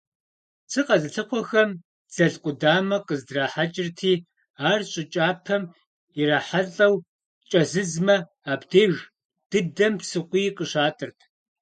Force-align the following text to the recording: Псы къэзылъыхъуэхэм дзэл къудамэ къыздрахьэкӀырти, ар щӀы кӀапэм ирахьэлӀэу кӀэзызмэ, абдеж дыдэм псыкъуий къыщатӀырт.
Псы 0.65 0.81
къэзылъыхъуэхэм 0.87 1.69
дзэл 2.09 2.33
къудамэ 2.43 2.97
къыздрахьэкӀырти, 3.07 4.13
ар 4.69 4.81
щӀы 4.89 5.03
кӀапэм 5.13 5.63
ирахьэлӀэу 6.19 6.95
кӀэзызмэ, 7.49 8.17
абдеж 8.51 8.93
дыдэм 9.49 9.93
псыкъуий 9.99 10.49
къыщатӀырт. 10.57 11.19